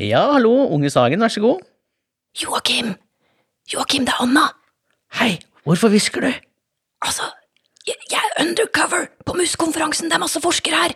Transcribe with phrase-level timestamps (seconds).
[0.00, 1.60] Ja, hallo, Unge Sagen, vær så god.
[2.40, 2.94] Joakim!
[3.68, 4.46] Joakim, det er Anna!
[5.18, 5.34] Hei,
[5.66, 6.30] hvorfor hvisker du?
[7.04, 7.26] Altså,
[7.84, 10.92] jeg, jeg er undercover på MUS-konferansen, det er masse forskere her!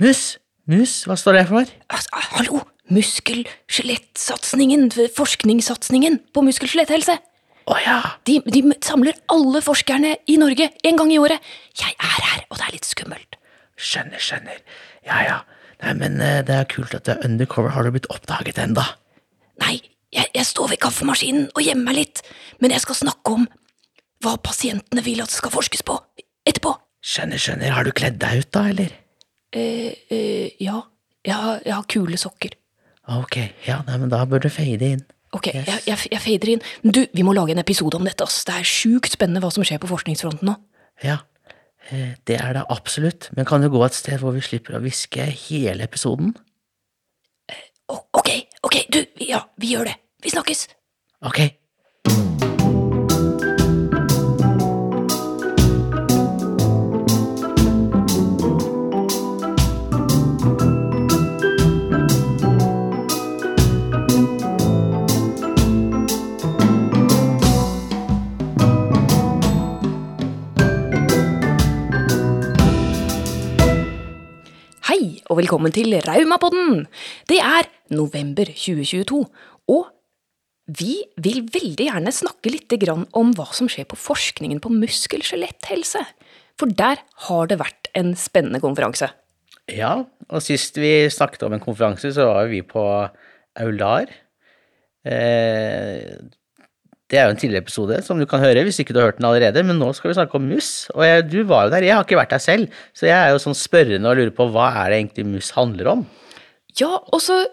[0.00, 0.38] Mus?
[0.68, 1.64] Mus, hva står det for?
[1.92, 2.08] Altså,
[2.38, 2.56] hallo!
[2.88, 7.18] Muskel-skjelettsatsingen, forskningssatsingen på muskel-skjeletthelse.
[7.68, 11.36] Å ja, De, de samler alle forskerne i Norge en gang i året.
[11.76, 13.36] Jeg er her, og det er litt skummelt.
[13.76, 14.56] skjønner, skjønner.
[15.04, 15.44] Ja ja.
[15.84, 17.72] Nei, men eh, det er kult at du er undercover.
[17.74, 18.84] Har du blitt oppdaget ennå?
[19.62, 19.76] Nei,
[20.14, 22.22] jeg, jeg står ved kaffemaskinen og gjemmer meg litt,
[22.62, 23.48] men jeg skal snakke om
[24.24, 25.98] hva pasientene vil at det skal forskes på
[26.48, 26.74] etterpå.
[27.04, 27.74] Skjønner, skjønner.
[27.76, 28.96] Har du kledd deg ut, da, eller?
[29.54, 30.80] Eh, eh, ja,
[31.24, 32.56] jeg har, jeg har kule sokker.
[33.08, 35.06] Ok, ja, nei, men da bør du fade inn.
[35.36, 36.62] Ok, jeg, jeg, jeg fader inn.
[36.82, 38.42] Men du, vi må lage en episode om dette, ass.
[38.48, 40.56] Det er sjukt spennende hva som skjer på forskningsfronten nå.
[41.04, 41.20] Ja,
[42.28, 43.30] det er det absolutt.
[43.36, 46.34] Men kan du gå et sted hvor vi slipper å hviske hele episoden?
[47.88, 48.28] Ok,
[48.66, 49.96] ok, du, ja, vi gjør det.
[50.24, 50.66] Vi snakkes.
[51.24, 51.40] Ok.
[74.88, 76.86] Hei, og velkommen til Raumapodden!
[77.28, 79.18] Det er november 2022,
[79.68, 79.82] og
[80.80, 86.00] vi vil veldig gjerne snakke litt om hva som skjer på forskningen på muskel-skjeletthelse.
[86.56, 89.10] For der har det vært en spennende konferanse.
[89.68, 89.92] Ja,
[90.32, 92.86] og sist vi snakket om en konferanse, så var vi på
[93.60, 94.08] Aular.
[95.04, 96.16] Eh,
[97.08, 99.20] det er jo en tidligere episode som du kan høre hvis ikke du har hørt
[99.20, 100.88] den allerede, men nå skal vi snakke om mus.
[100.92, 103.32] Og jeg, du var jo der, jeg har ikke vært der selv, så jeg er
[103.32, 106.02] jo sånn spørrende og lurer på hva er det egentlig mus handler om?
[106.78, 107.46] Ja, og så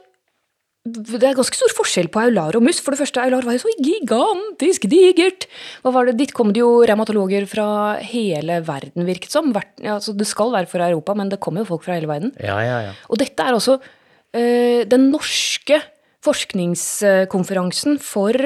[0.85, 2.77] Det er ganske stor forskjell på Aular og mus.
[2.77, 5.47] For det første, Aular var jo så gigantisk digert.
[5.81, 6.13] Hva var det?
[6.19, 9.49] Dit kom det jo revmatologer fra hele verden, virket som.
[9.81, 12.35] Ja, altså, det skal være fra Europa, men det kommer jo folk fra hele verden.
[12.37, 12.93] Ja, ja, ja.
[13.09, 15.81] Og dette er også øh, den norske
[16.21, 18.37] forskningskonferansen for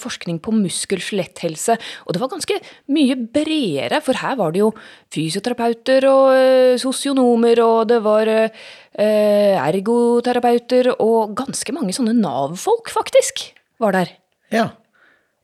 [0.00, 1.76] forskning på muskel-skjeletthelse.
[2.06, 2.58] Og det var ganske
[2.94, 4.72] mye bredere, for her var det jo
[5.14, 8.50] fysioterapeuter og eh, sosionomer, og det var eh,
[8.98, 13.48] ergoterapeuter og ganske mange sånne Nav-folk, faktisk,
[13.82, 14.12] var der.
[14.54, 14.70] Ja,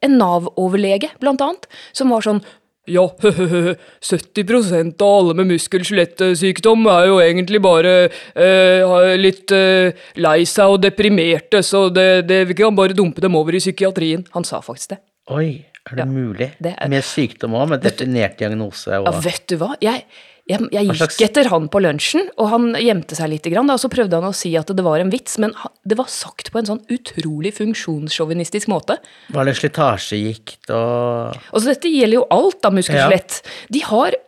[0.05, 1.65] En Nav-overlege, blant annet,
[1.97, 2.43] som var sånn
[2.87, 3.05] ja,
[4.05, 7.95] 70% av alle med muskel-skjelettsykdom er jo egentlig bare
[8.37, 13.37] eh, litt eh, lei seg og deprimerte, så det, det, vi kan bare dumpe dem
[13.39, 14.27] over i psykiatrien.
[14.37, 15.01] Han sa faktisk det.
[15.33, 16.51] oi, er det mulig?
[16.61, 19.73] det er- Med sykdom òg, med definert diagnose og Ja, vet du hva?
[19.85, 20.05] Jeg,
[20.45, 23.81] jeg, jeg gikk etter han på lunsjen, og han gjemte seg litt, grann, da, og
[23.81, 25.55] så prøvde han å si at det var en vits, men
[25.89, 28.99] det var sagt på en sånn utrolig funksjonssjåvinistisk måte.
[29.33, 33.41] Var det slitasjegikt og Altså, dette gjelder jo alt da, muskelskjelett.
[33.41, 33.57] Ja.
[33.77, 34.21] De har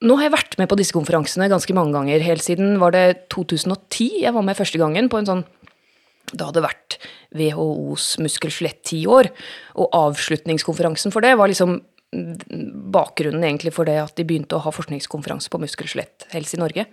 [0.00, 2.22] Nå har jeg vært med på disse konferansene ganske mange ganger.
[2.24, 5.42] Helt siden var det 2010 jeg var med første gangen på en sånn
[6.32, 6.96] Da hadde det vært
[7.36, 9.28] WHOs muskelskjelett ti år.
[9.76, 14.72] Og avslutningskonferansen for det var liksom bakgrunnen egentlig for det at de begynte å ha
[14.74, 16.86] forskningskonferanse på muskel- og skjeletthelse i Norge.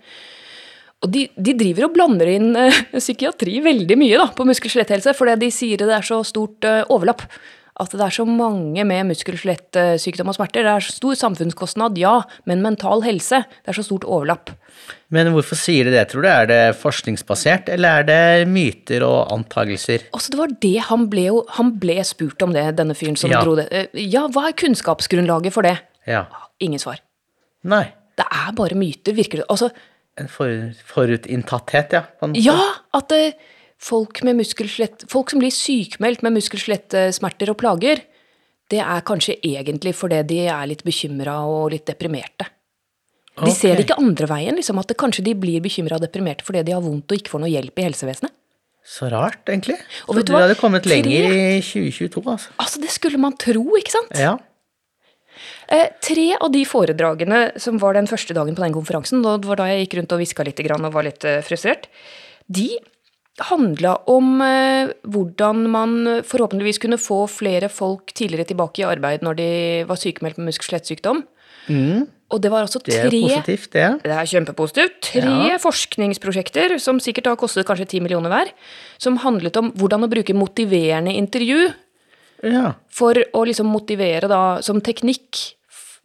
[1.02, 5.36] Og de, de driver og blander inn uh, psykiatri veldig mye da, på muskel-skjeletthelse, fordi
[5.44, 7.22] de sier det er så stort uh, overlapp.
[7.78, 10.66] At det er så mange med muskel-skjelettsykdom og smerter.
[10.66, 12.16] Det er stor samfunnskostnad, ja,
[12.50, 14.50] men mental helse, det er så stort overlapp.
[15.14, 16.28] Men hvorfor sier de det, tror du?
[16.28, 20.08] Er det forskningsbasert, eller er det myter og antagelser?
[20.12, 23.30] Altså, det var det han ble jo Han ble spurt om det, denne fyren som
[23.30, 23.42] Ja.
[23.44, 23.68] dro det.
[23.72, 25.78] Eh, Ja, hva er kunnskapsgrunnlaget for det?
[26.06, 26.26] Ja.
[26.60, 26.98] Ingen svar.
[27.64, 27.84] Nei.
[28.18, 29.46] Det er bare myter, virker det.
[29.48, 29.70] Altså,
[30.18, 30.50] En for,
[30.82, 32.02] forutinntatthet, ja.
[32.34, 32.58] ja,
[32.98, 33.32] at eh,
[33.78, 34.42] folk med
[35.08, 38.02] Folk som blir sykmeldt med muskel-skjelettsmerter og plager,
[38.68, 42.48] det er kanskje egentlig fordi de er litt bekymra og litt deprimerte.
[43.38, 46.44] De ser det ikke andre veien, liksom, at det kanskje de blir bekymra og deprimerte
[46.46, 48.34] fordi de har vondt og ikke får noe hjelp i helsevesenet.
[48.88, 49.76] Så rart, egentlig.
[50.08, 52.54] Og Så vet du hadde kommet Tre- lenger i 2022, altså.
[52.58, 54.14] Altså, det skulle man tro, ikke sant?
[54.16, 54.38] Ja.
[55.68, 59.60] Eh, tre av de foredragene som var den første dagen på den konferansen, det var
[59.60, 61.86] da jeg gikk rundt og hviska litt og var litt eh, frustrert,
[62.48, 62.78] de
[63.38, 69.36] handla om eh, hvordan man forhåpentligvis kunne få flere folk tidligere tilbake i arbeid når
[69.38, 69.48] de
[69.88, 71.24] var sykemeldt med muskel-skjelettsykdom.
[72.28, 73.86] Og det var altså tre Det er positivt, det.
[74.04, 74.98] det er kjempepositivt.
[75.12, 75.58] Tre Ja.
[75.60, 78.50] forskningsprosjekter, som sikkert har kostet kanskje ti millioner hver,
[78.98, 81.72] som handlet om hvordan å bruke motiverende intervju
[82.42, 82.74] Ja.
[82.90, 85.54] for å liksom motivere da, som teknikk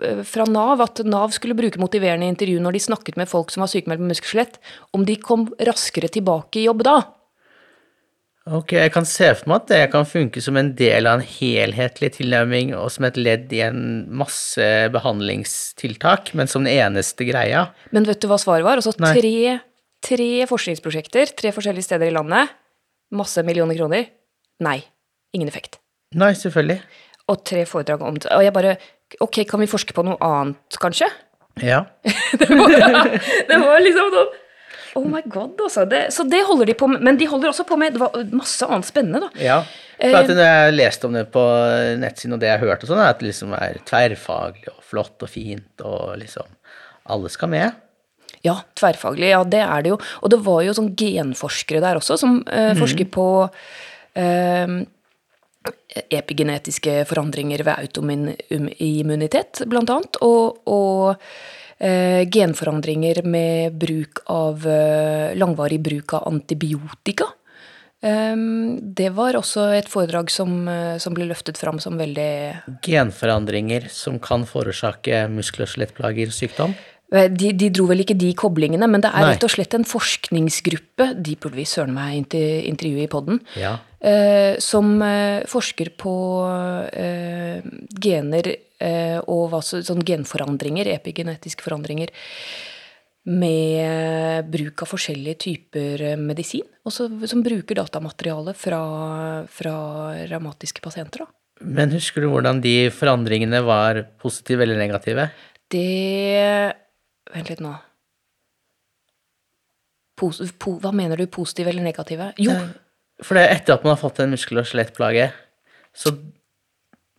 [0.01, 3.62] eh, fra Nav, at Nav skulle bruke motiverende intervju når de snakket med folk som
[3.62, 4.57] var sykemeldt med muskelskjelett,
[4.94, 7.01] om de kom raskere tilbake i jobb da.
[8.44, 11.24] Ok, jeg kan se for meg at det kan funke som en del av en
[11.24, 13.78] helhetlig tilnærming og som et ledd i en
[14.19, 17.69] masse behandlingstiltak, men som den eneste greia.
[17.95, 18.81] Men vet du hva svaret var?
[18.81, 19.56] Altså tre,
[20.04, 22.51] tre forskningsprosjekter, tre forskjellige steder i landet,
[23.16, 24.12] masse millioner kroner.
[24.68, 24.81] Nei,
[25.31, 25.80] ingen effekt.
[26.19, 26.81] Nei, selvfølgelig.
[27.31, 28.28] Og tre foredrag om det.
[28.36, 28.75] Og jeg bare
[29.22, 31.06] Ok, kan vi forske på noe annet, kanskje?
[31.62, 31.84] Ja.
[32.42, 33.12] det, var,
[33.45, 34.31] det var liksom sånn
[34.95, 35.86] Oh my god, altså.
[35.90, 37.01] Det, så det holder de på med.
[37.06, 39.31] Men de holder også på med Det var masse annet spennende, da.
[39.42, 39.62] ja.
[40.04, 41.44] For at når jeg leste om det på
[42.01, 45.31] nettsiden, og det jeg hørte, sånn, er at det liksom er tverrfaglig og flott og
[45.31, 46.50] fint, og liksom
[47.13, 47.80] Alle skal med.
[48.44, 49.30] Ja, tverrfaglig.
[49.31, 49.98] Ja, det er det jo.
[50.24, 53.28] Og det var jo sånn genforskere der også, som eh, forsker på
[54.19, 54.75] eh,
[56.12, 60.19] epigenetiske forandringer ved autoimmunitet, blant annet.
[60.24, 61.25] Og, og eh,
[61.83, 67.25] genforandringer med bruk av eh, langvarig bruk av antibiotika.
[68.03, 73.85] Um, det var også et foredrag som, eh, som ble løftet fram som veldig Genforandringer
[73.88, 76.74] som kan forårsake muskel- og skjelettplager og sykdom.
[77.13, 79.88] Eh, de, de dro vel ikke de koblingene, men det er rett og slett en
[79.88, 83.77] forskningsgruppe, de burde vi søren meg inter, intervjue i podden, Ja.
[84.01, 86.15] eh, som eh, forsker på
[86.91, 87.62] eh,
[88.03, 88.59] gener eh,
[89.30, 92.12] og hva så, sånn genforandringer, epigenetiske forandringer,
[93.24, 98.81] med bruk av forskjellige typer eh, medisin, også, som bruker datamateriale fra,
[99.47, 99.75] fra
[100.27, 101.24] revmatiske pasienter.
[101.24, 101.63] Da.
[101.63, 105.30] Men husker du hvordan de forandringene var positive eller negative?
[105.71, 105.88] Det
[107.33, 107.71] Vent litt nå.
[110.19, 112.27] Pos, po, hva mener du, positive eller negative?
[112.38, 112.53] Jo,
[113.24, 115.31] For det er etter at man har fått en muskel- og skjelettplage,
[115.95, 116.12] så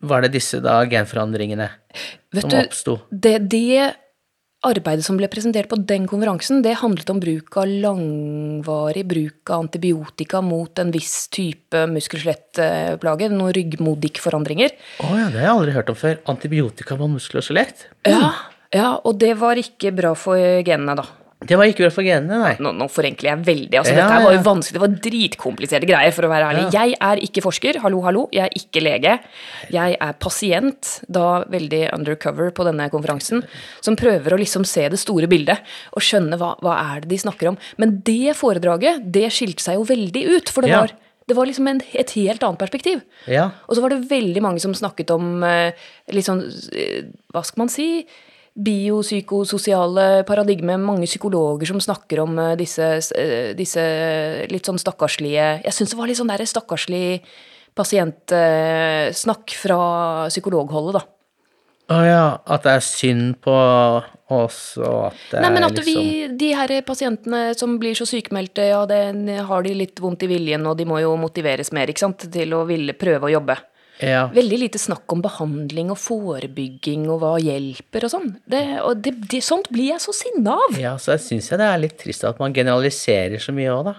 [0.09, 1.69] var det disse da genforandringene
[2.35, 2.99] vet som oppsto.
[3.11, 3.93] det, det
[4.65, 9.67] arbeidet som ble presentert på den konferansen, det handlet om bruk av langvarig bruk av
[9.67, 14.77] antibiotika mot en viss type muskel-skjelettplage, noen ryggmodikkforandringer.
[15.05, 16.17] Å ja, det har jeg aldri hørt om før.
[16.33, 17.89] Antibiotika mot muskel og skjelett?
[18.09, 18.33] Ja,
[18.75, 21.07] ja, og det var ikke bra for genene, da.
[21.45, 22.53] Det var ikke bra for genene, nei.
[22.65, 23.77] Nå, nå forenkler jeg veldig.
[23.81, 26.65] altså Ja, Dette var jo vanskelig, det var dritkompliserte greier, for å være ærlig.
[26.75, 28.25] Jeg er ikke forsker, hallo, hallo.
[28.35, 29.15] Jeg er ikke lege.
[29.75, 33.45] Jeg er pasient, da veldig undercover på denne konferansen,
[33.85, 35.61] som prøver å liksom se det store bildet
[35.93, 37.61] og skjønne hva, hva er det de snakker om.
[37.81, 40.81] Men det foredraget, det skilte seg jo veldig ut, for det Ja.
[40.85, 40.93] var,
[41.29, 43.01] det var liksom en, et helt annet perspektiv.
[43.31, 43.51] Ja.
[43.69, 45.73] Og så var det veldig mange som snakket om eh,
[46.13, 46.43] litt sånn
[46.73, 47.87] eh, Hva skal man si?
[48.55, 52.87] Biopsykososiale paradigme, Mange psykologer som snakker om eh, disse,
[53.19, 53.83] eh, disse
[54.51, 57.25] litt sånn stakkarslige Jeg syns det var litt sånn der stakkarslig
[57.75, 59.79] pasientsnakk fra
[60.31, 61.03] psykologholdet, da.
[61.91, 63.55] Å ja, at det er synd på
[64.33, 68.07] oss, og at det Nei, men at liksom vi, de her pasientene som blir så
[68.09, 69.03] sykemeldte, ja, det
[69.51, 72.55] har de litt vondt i viljen, og de må jo motiveres mer, ikke sant, til
[72.57, 73.59] å ville prøve å jobbe.
[74.03, 74.25] Ja.
[74.35, 78.33] Veldig lite snakk om behandling og forebygging og hva hjelper og sånn.
[78.51, 80.81] Det, og det, det, sånt blir jeg så sinna av.
[80.81, 83.97] ja, så syns jeg det er litt trist at man generaliserer så mye òg, da.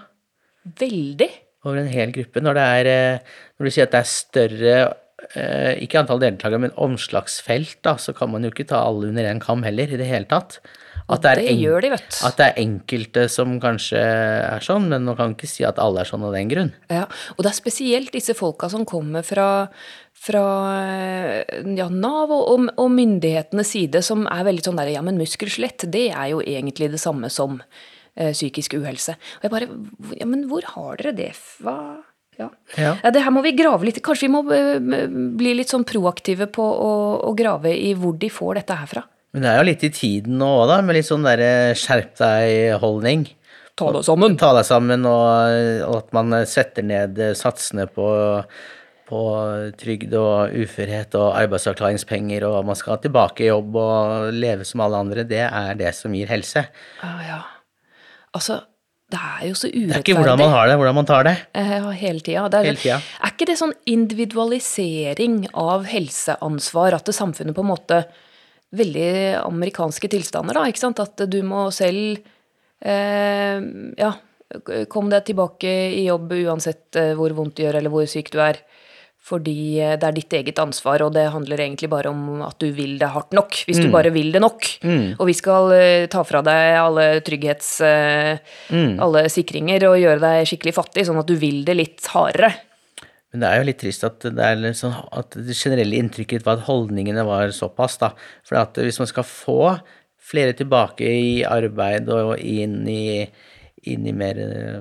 [0.82, 1.30] Veldig.
[1.66, 2.42] Over en hel gruppe.
[2.44, 4.74] Når det er eh, Når du sier at det er større
[5.38, 9.30] eh, Ikke antall deltakere, men omslagsfelt, da, så kan man jo ikke ta alle under
[9.30, 10.60] én kam heller, i det hele tatt.
[11.08, 12.16] At det en- gjør de, vet du.
[12.26, 16.00] At det er enkelte som kanskje er sånn, men man kan ikke si at alle
[16.02, 16.72] er sånn av den grunn.
[16.90, 17.04] Ja,
[17.36, 19.68] og det er spesielt disse folka som kommer fra,
[20.12, 20.42] fra
[21.76, 25.86] ja, Nav og, og, og myndighetenes side, som er veldig sånn der Ja, men muskel-skjelett,
[25.92, 27.60] det er jo egentlig det samme som
[28.16, 29.16] eh, psykisk uhelse.
[29.38, 29.70] Og jeg bare
[30.18, 31.78] Ja, men hvor har dere det fra?
[32.36, 32.50] Ja.
[32.76, 32.90] Ja.
[33.00, 35.06] ja, det her må vi grave litt Kanskje vi må eh,
[35.40, 36.90] bli litt sånn proaktive på å,
[37.30, 39.04] å grave i hvor de får dette her fra.
[39.36, 42.14] Men det er jo litt i tiden nå òg, da, med litt sånn derre skjerp
[42.16, 43.26] deg-holdning.
[43.76, 44.38] Ta deg sammen.
[44.40, 48.06] Ta deg sammen, og, at man setter ned satsene på,
[49.10, 49.20] på
[49.76, 55.04] trygd og uførhet og arbeidsavklaringspenger, og man skal tilbake i jobb og leve som alle
[55.04, 55.26] andre.
[55.28, 56.64] Det er det som gir helse.
[57.04, 57.42] Ja, ja.
[58.32, 58.62] Altså,
[59.12, 59.90] det er jo så urettferdig.
[59.92, 61.36] Det er ikke hvordan man har det, hvordan man tar det.
[61.52, 62.48] Eh, Ja, hele tida.
[62.56, 68.06] Er, er ikke det sånn individualisering av helseansvar, at det samfunnet på en måte
[68.76, 69.10] Veldig
[69.42, 71.02] amerikanske tilstander, da, ikke sant?
[71.02, 72.18] At du må selv
[72.84, 73.60] eh,
[73.96, 74.14] Ja,
[74.92, 78.40] kom deg tilbake i jobb uansett eh, hvor vondt det gjør, eller hvor syk du
[78.44, 78.60] er.
[79.26, 82.68] Fordi eh, det er ditt eget ansvar, og det handler egentlig bare om at du
[82.74, 83.58] vil det hardt nok.
[83.66, 84.68] Hvis du bare vil det nok.
[85.18, 87.72] Og vi skal eh, ta fra deg alle trygghets...
[88.70, 88.96] Mm.
[89.02, 92.52] Alle sikringer og gjøre deg skikkelig fattig, sånn at du vil det litt hardere.
[93.34, 96.68] Men det er jo litt trist at det, sånn, at det generelle inntrykket var at
[96.68, 98.12] holdningene var såpass, da.
[98.46, 99.60] For at hvis man skal få
[100.26, 103.26] flere tilbake i arbeid og inn i,
[103.90, 104.78] inn i mer eh,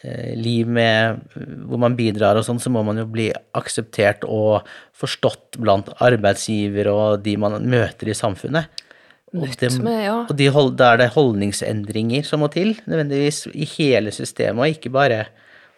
[0.00, 1.20] eh, liv med
[1.66, 3.28] hvor man bidrar og sånn, så må man jo bli
[3.58, 4.66] akseptert og
[4.98, 8.82] forstått blant arbeidsgiver og de man møter i samfunnet.
[9.32, 10.16] Og, Møtt med, ja.
[10.28, 14.74] og de hold, da er det holdningsendringer som må til, nødvendigvis i hele systemet, og
[14.76, 15.22] ikke bare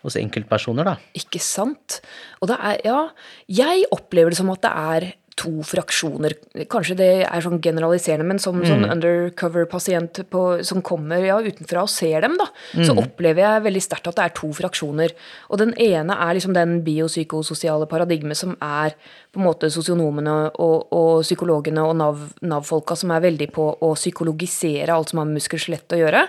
[0.05, 0.97] hos enkeltpersoner, da.
[1.19, 2.01] Ikke sant?
[2.41, 3.01] Og det er, ja
[3.49, 6.31] Jeg opplever det som at det er to fraksjoner.
[6.71, 10.21] Kanskje det er sånn generaliserende, men som sånn undercover-pasient
[10.63, 12.47] som kommer ja, utenfra og ser dem, da,
[12.87, 15.15] så opplever jeg veldig sterkt at det er to fraksjoner.
[15.51, 18.95] Og den ene er liksom den biopsykososiale paradigmet som er
[19.35, 23.95] på en måte sosionomene og, og psykologene og Nav- Nav-folka som er veldig på å
[23.99, 26.29] psykologisere alt som har med muskel-skjelett å gjøre.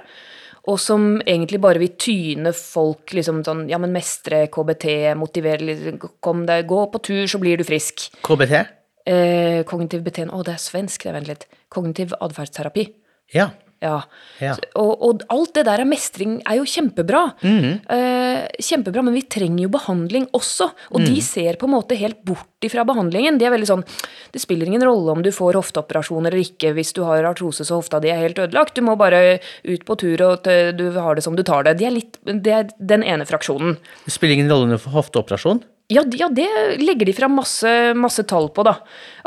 [0.72, 6.00] Og som egentlig bare vil tyne folk liksom sånn Ja, men mestre KBT, motivere liksom,
[6.24, 8.08] Kom deg, gå på tur, så blir du frisk.
[8.26, 8.64] KBT?
[9.06, 11.46] Eh, kognitiv beteende Å, det er svensk, det, vent litt.
[11.70, 12.88] Kognitiv atferdsterapi.
[13.36, 13.52] Ja.
[13.86, 14.00] Ja.
[14.42, 14.56] Ja.
[14.82, 17.22] Og, og alt det der av mestring er jo kjempebra.
[17.46, 20.72] eh, kjempebra, men vi trenger jo behandling også.
[20.92, 23.38] Og de ser på en måte helt bort ifra behandlingen.
[23.38, 23.84] De er veldig sånn
[24.34, 27.78] Det spiller ingen rolle om du får hofteoperasjon eller ikke hvis du har artrose så
[27.78, 28.76] hofta di er helt ødelagt.
[28.76, 31.78] Du må bare ut på tur, og du har det som du tar det.
[31.80, 33.78] De er litt, det er den ene fraksjonen.
[34.06, 35.62] Det spiller ingen rolle om du får hofteoperasjon.
[35.94, 36.48] Ja, ja, det
[36.82, 38.72] legger de fram masse, masse tall på, da.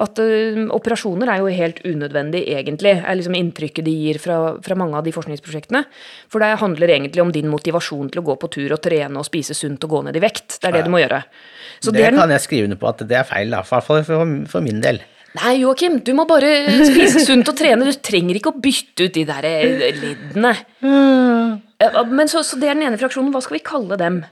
[0.03, 4.77] At ø, operasjoner er jo helt unødvendig, egentlig, er liksom inntrykket de gir fra, fra
[4.79, 5.85] mange av de forskningsprosjektene.
[6.27, 9.29] For det handler egentlig om din motivasjon til å gå på tur og trene og
[9.29, 10.57] spise sunt og gå ned i vekt.
[10.59, 11.21] Det er det du må gjøre.
[11.79, 13.63] Så det det er kan jeg skrive under på at det er feil, da.
[13.63, 14.03] I hvert fall
[14.51, 14.99] for, min del.
[15.39, 16.51] Nei, Joakim, du må bare
[16.89, 17.87] spise sunt og trene.
[17.87, 20.57] Du trenger ikke å bytte ut de der eh, leddene.
[22.19, 23.31] Men så, så det er den ene fraksjonen.
[23.31, 24.25] Hva skal vi kalle dem?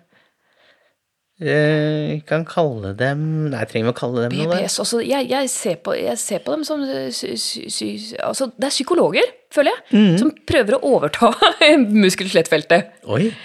[1.39, 4.55] Eh, Vi kan kalle dem Nei, trenger vi å kalle dem noe?
[4.57, 4.79] BPS.
[4.81, 7.89] Altså, jeg, jeg, ser på, jeg ser på dem som eh, sy, sy, sy,
[8.25, 10.17] altså, Det er psykologer, føler jeg, Mhm.
[10.23, 11.29] som prøver å overta
[12.07, 12.89] muskel-skjelettfeltet.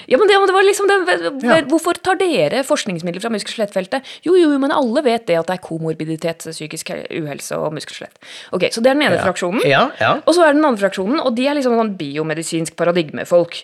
[0.07, 1.59] Ja, men det, det var liksom det, Ja.
[1.67, 4.07] Hvorfor tar dere forskningsmidler fra muskel-skjelettfeltet?
[4.23, 8.15] Jo, jo, men alle vet det at det er komorbiditet, psykisk uhelse og muskel-skjelett.
[8.55, 9.25] Ok, Så det er den ene Ja.
[9.27, 9.67] fraksjonen.
[9.67, 10.13] Ja, ja.
[10.25, 13.63] Og så er det den andre fraksjonen, og de er liksom sånn biomedisinsk paradigmefolk.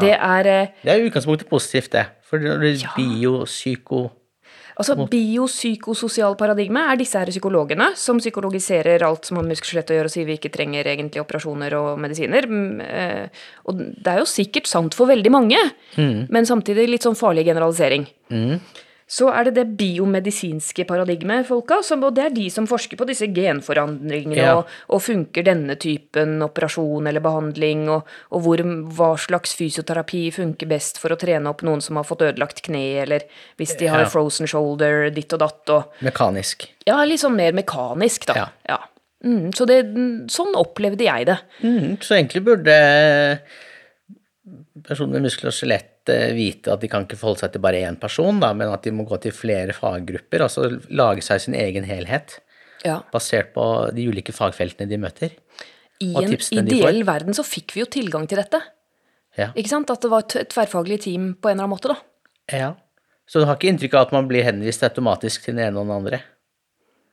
[0.00, 2.06] Det er eh, Det er i utgangspunktet positivt, det.
[2.28, 2.94] For det det Ja.
[2.96, 4.10] biopsyko...
[4.78, 9.96] Altså Biopsykososial paradigme er disse her psykologene som psykologiserer alt som har med muskel-skjelett å
[9.96, 12.46] gjøre, og sier vi ikke trenger egentlig operasjoner og medisiner.
[12.46, 13.28] Mm, eh,
[13.66, 15.58] Og det er jo sikkert sant for veldig mange,
[15.96, 18.06] men samtidig litt sånn farlig generalisering.
[19.08, 23.06] Så er det det biomedisinske paradigmet, folka, som, og det er de som forsker på
[23.08, 24.56] disse genforandringene, Ja.
[24.58, 28.04] og, og funker denne typen operasjon eller behandling, og,
[28.36, 28.60] og hvor,
[28.98, 32.84] hva slags fysioterapi funker best for å trene opp noen som har fått ødelagt kne,
[33.06, 33.24] eller
[33.56, 34.10] hvis de har Ja.
[34.12, 36.68] frozen shoulder, ditt og datt, og Mekanisk.
[36.86, 38.50] ja, litt sånn mer mekanisk, da.
[38.68, 38.78] Ja.
[39.24, 39.80] Mm, så det,
[40.30, 41.38] sånn opplevde jeg det.
[41.64, 42.76] Mm, Så egentlig burde
[44.86, 45.97] personer med muskler og skjelett
[46.36, 48.92] vite at de kan ikke forholde seg til bare én person, da, men at de
[48.94, 52.38] må gå til flere faggrupper, altså lage seg sin egen helhet,
[52.84, 53.00] Ja.
[53.12, 55.32] basert på de ulike fagfeltene de møter.
[56.00, 56.34] I en
[56.68, 58.60] ideell verden så fikk vi jo tilgang til dette.
[59.38, 59.48] Ja.
[59.54, 59.90] Ikke sant?
[59.90, 61.98] At det var et tverrfaglig team på en eller annen måte, da.
[62.54, 62.74] ja.
[63.28, 65.84] Så du har ikke inntrykk av at man blir henvist automatisk til den ene og
[65.84, 66.20] den andre?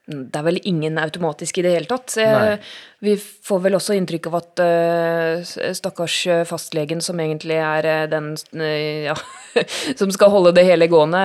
[0.06, 2.12] Det er vel ingen automatisk i det hele tatt.
[2.20, 2.26] Nei.
[2.26, 2.58] jeg,
[3.02, 8.04] vi får vel også inntrykk av at uh, stakkars eh, fastlegen, som egentlig er eh,
[8.12, 9.16] den uh, ja,
[9.98, 11.24] som skal holde det hele gående,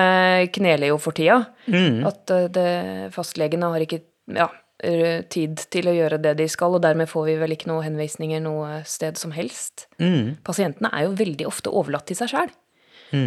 [0.56, 1.44] kneler jo for tida.
[1.68, 2.02] Mm.
[2.10, 2.66] At uh, det,
[3.14, 4.02] fastlegene har ikke
[4.34, 4.50] ja,
[4.82, 7.86] eh, tid til å gjøre det de skal, og dermed får vi vel ikke noen
[7.86, 9.86] henvisninger noe sted som helst.
[10.02, 10.42] Mm.
[10.48, 12.50] Pasientene er jo veldig ofte overlatt til seg sjæl.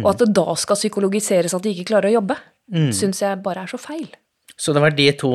[0.01, 2.87] Og at det da skal psykologiseres at de ikke klarer å jobbe, Mm.
[2.97, 4.07] syns jeg bare er så feil.
[4.57, 5.31] Så det var de to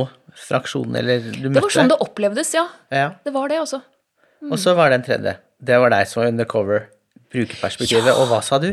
[0.47, 1.57] fraksjonene eller du møtte?
[1.59, 2.67] Det var sånn det opplevdes, ja.
[2.95, 3.09] Ja.
[3.25, 3.83] Det var det, altså.
[4.49, 5.35] Og så var det en tredje.
[5.61, 6.87] Det var deg som var undercover.
[7.31, 8.15] Brukerperspektivet.
[8.17, 8.71] Og hva sa du?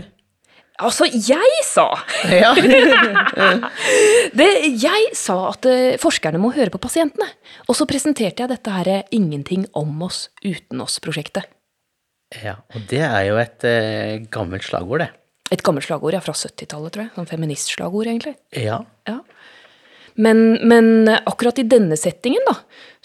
[0.77, 1.87] Altså, jeg sa
[2.31, 2.51] Ja.
[4.39, 7.27] det, Jeg sa at eh, forskerne må høre på pasientene.
[7.67, 11.49] Og så presenterte jeg dette her eh, Ingenting om oss uten oss-prosjektet.
[12.43, 12.57] ja.
[12.75, 15.09] Og det er jo et eh, gammelt slagord, det.
[15.51, 17.13] Et gammelt slagord ja, fra 70-tallet, tror jeg.
[17.15, 18.35] Sånn feministslagord, egentlig.
[18.51, 18.81] Ja.
[19.07, 19.19] Ja.
[20.17, 22.55] Men, men akkurat i denne settingen, da,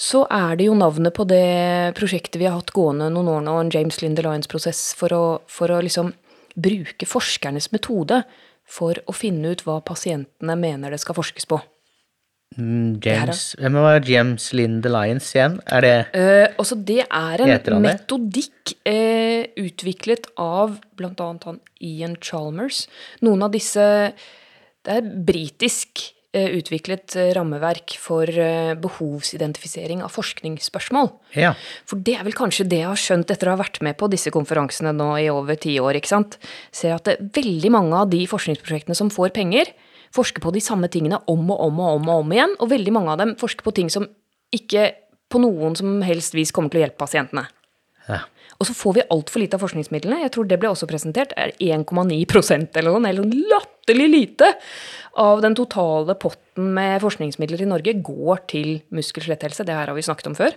[0.00, 3.56] så er det jo navnet på det prosjektet vi har hatt gående noen år nå,
[3.60, 5.12] en James Lind Alliance-prosess, for,
[5.52, 6.14] for å liksom
[6.56, 8.22] bruke forskernes metode
[8.68, 11.60] for å finne ut hva pasientene mener det skal forskes på.
[12.52, 15.54] Mm, James Hvem var James Lind Alliance igjen?
[15.72, 22.86] Er det Eh, Altså, det er en metodikk eh, utviklet av annet han Ian Chalmers.
[23.20, 24.12] Noen av disse
[24.84, 31.10] Det er britisk utviklet eh, rammeverk for eh, behovsidentifisering av forskningsspørsmål.
[31.36, 31.52] Ja.
[31.88, 34.08] For det er vel kanskje det jeg har skjønt etter å ha vært med på
[34.12, 36.38] disse konferansene nå i over ti år, ikke sant.
[36.72, 39.74] Ser at det, veldig mange av de forskningsprosjektene som får penger,
[40.12, 42.96] forsker på de samme tingene om og om og om og om igjen, og veldig
[42.96, 44.08] mange av dem forsker på ting som
[44.52, 44.90] ikke
[45.32, 47.48] på noen som helst vis kommer til å hjelpe pasientene.
[48.08, 48.24] ja.
[48.62, 50.20] Og så får vi altfor lite av forskningsmidlene.
[50.22, 51.32] Jeg tror det ble også presentert.
[51.34, 54.52] er 1,9% eller noe, eller latterlig lite
[55.18, 59.66] av den totale potten med forskningsmidler i Norge går til muskel-skjeletthelse.
[59.66, 60.54] Det her har vi snakket om før.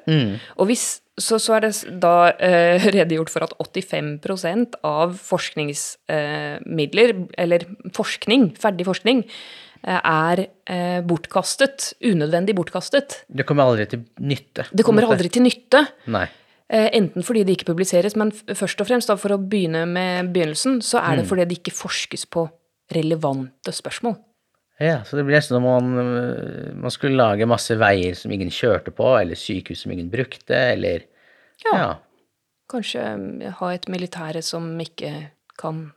[0.62, 7.60] Og hvis, så, så er det da eh, redegjort for at 85% av forskningsmidler, eller
[7.98, 9.26] forskning, ferdig forskning,
[9.82, 11.98] eh, er eh, bortkastet.
[12.06, 13.26] Unødvendig bortkastet.
[13.26, 14.70] Det kommer aldri til nytte.
[14.70, 15.88] Det kommer aldri til nytte.
[16.14, 16.30] Nei.
[16.74, 20.32] Eh, Enten fordi det ikke publiseres, men først og fremst da, for å begynne med
[20.34, 22.48] begynnelsen, så er det fordi det ikke forskes på
[22.96, 24.16] relevante spørsmål.
[24.82, 28.32] Ja, så det blir nesten som om man, øh, man skulle lage masse veier som
[28.36, 31.06] ingen kjørte på, eller sykehus som ingen brukte, eller
[31.64, 31.78] Ja.
[31.78, 31.92] ja.
[32.70, 33.02] Kanskje
[33.46, 35.92] eh, ha et militære som ikke kan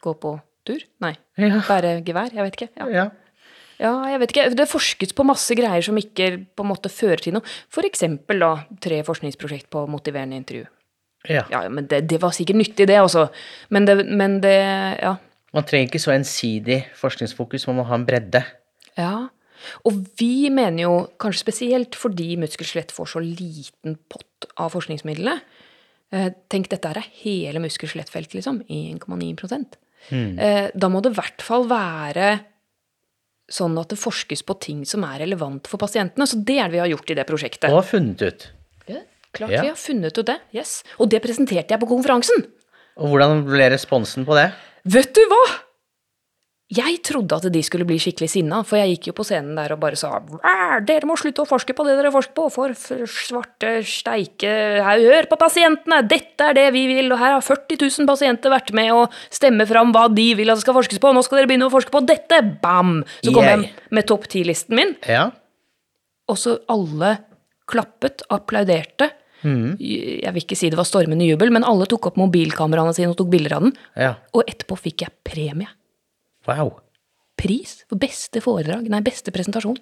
[0.00, 0.80] gå på tur?
[1.02, 1.16] Nei.
[1.36, 1.60] Ja.
[1.68, 2.30] Bære gevær?
[2.32, 2.70] Jeg vet ikke.
[2.78, 2.86] Ja.
[2.88, 3.10] ja.
[3.78, 4.48] Ja, jeg vet ikke.
[4.58, 7.46] Det forskes på masse greier som ikke på en måte fører til noe.
[7.88, 8.50] Eksempel da
[8.82, 10.66] tre forskningsprosjekt på motiverende intervju.
[11.28, 11.44] ja.
[11.50, 13.28] Ja, men det, det var sikkert nyttig, det også.
[13.70, 14.58] Men det, men det
[15.02, 15.16] Ja.
[15.54, 18.42] Man trenger ikke så ensidig forskningsfokus, man må ha en bredde.
[18.98, 19.28] Ja,
[19.88, 25.38] og vi mener jo, kanskje spesielt fordi muskel-skjelett får så liten pott av forskningsmidlene
[26.14, 28.60] eh, Tenk, dette er hele muskelskjelettfeltet, liksom.
[28.68, 29.78] 1,9
[30.12, 32.30] eh, Da må det i hvert fall være
[33.48, 36.26] sånn at det forskes på ting som er relevant for pasientene.
[36.28, 37.70] Så det er det vi har gjort i det prosjektet.
[37.70, 38.48] Og har funnet ut.
[38.88, 39.00] Ja,
[39.32, 39.62] klart Ja.
[39.62, 40.38] vi har funnet ut det.
[40.52, 40.82] Yes.
[40.98, 42.44] Og det presenterte jeg på konferansen.
[42.98, 44.50] Og hvordan ble responsen på det?
[44.84, 45.42] Vet du hva?
[46.68, 49.72] Jeg trodde at de skulle bli skikkelig sinna, for jeg gikk jo på scenen der
[49.72, 50.18] og bare sa
[50.84, 52.74] dere må slutte å forske på det dere forsker på, for
[53.08, 54.50] svarte steike
[54.84, 56.02] Hør på pasientene!
[56.04, 59.64] Dette er det vi vil, og her har 40 000 pasienter vært med og stemme
[59.70, 61.94] fram hva de vil at det skal forskes på, nå skal dere begynne å forske
[61.94, 62.42] på dette!
[62.60, 62.98] Bam!
[63.24, 65.30] Så kom jeg med topp ti-listen min, Ja.
[66.28, 67.14] og så alle
[67.68, 69.08] klappet, applauderte.
[69.40, 73.16] Jeg vil ikke si det var stormende jubel, men alle tok opp mobilkameraene sine og
[73.20, 73.74] tok bilder av den.
[73.96, 74.14] Ja.
[74.36, 75.68] Og etterpå fikk jeg premie.
[76.48, 76.78] Wow.
[77.38, 79.76] Pris for beste foredrag, nei, beste presentasjon.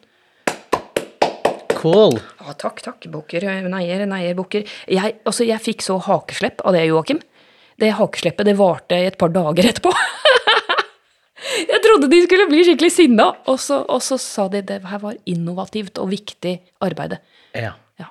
[1.76, 2.16] Cool.
[2.40, 4.66] Ja, takk, takk, Bukker, neier, neier, Bukker.
[4.90, 7.20] Jeg, altså, jeg fikk så hakeslepp av det, Joakim.
[7.78, 9.92] Det hakesleppet, det varte i et par dager etterpå.
[11.70, 15.02] jeg trodde de skulle bli skikkelig sinna, og så, og så sa de det her
[15.04, 17.20] var innovativt og viktig arbeide.
[17.54, 17.76] Ja.
[18.00, 18.10] Ja.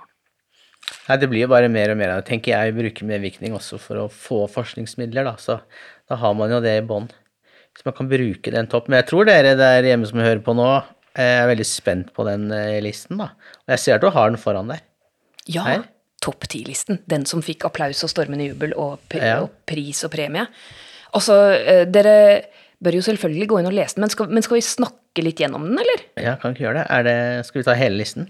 [1.09, 2.29] Nei, det blir jo bare mer og mer av det.
[2.31, 5.35] Tenker jeg bruker medvirkning også for å få forskningsmidler, da.
[5.41, 5.59] Så
[6.07, 7.09] da har man jo det i bånn.
[7.75, 8.87] Så man kan bruke den topp.
[8.87, 10.69] Men jeg tror dere der hjemme som hører på nå,
[11.15, 13.29] er veldig spent på den eh, listen, da.
[13.65, 14.81] Og jeg ser at du har den foran der.
[15.47, 15.83] Ja, Her?
[16.25, 16.99] topp ti-listen.
[17.07, 19.41] Den som fikk applaus og stormende jubel og, Ja.
[19.43, 20.47] og pris og premie.
[21.15, 22.15] Altså, eh, dere
[22.83, 25.39] bør jo selvfølgelig gå inn og lese den, men skal, men skal vi snakke litt
[25.39, 26.03] gjennom den, eller?
[26.19, 26.87] Ja, kan ikke gjøre det.
[26.91, 28.27] Er det skal vi ta hele listen?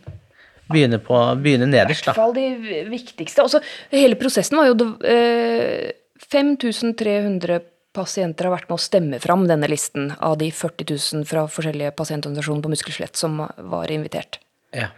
[0.69, 2.45] Begynne, på, begynne I hvert fall de
[2.89, 3.41] viktigste.
[3.45, 3.61] Altså,
[3.93, 5.91] hele prosessen var jo det, eh,
[6.33, 7.61] 5300
[7.95, 11.95] pasienter har vært med å stemme fram denne listen av de 40 000 fra forskjellige
[11.97, 14.39] pasientorganisasjoner på muskel-skjelett som var invitert.
[14.75, 14.91] Ja.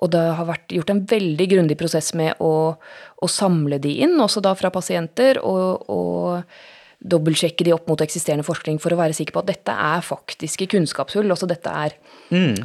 [0.00, 4.16] Og det har vært gjort en veldig grundig prosess med å, å samle de inn,
[4.20, 6.44] også da fra pasienter, og, og
[7.00, 10.68] dobbeltsjekke de opp mot eksisterende forskning for å være sikker på at dette er faktiske
[10.72, 11.28] kunnskapshull.
[11.32, 11.96] Altså dette er